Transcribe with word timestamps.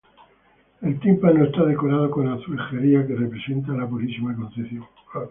El 0.81 0.99
tímpano 0.99 1.43
está 1.45 1.63
decorado 1.63 2.09
con 2.09 2.27
azulejería 2.27 3.05
que 3.05 3.13
representa 3.13 3.73
a 3.73 3.77
la 3.77 3.87
Purísima 3.87 4.35
Concepción. 4.35 4.83